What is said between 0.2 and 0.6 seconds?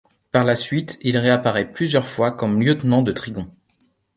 Par la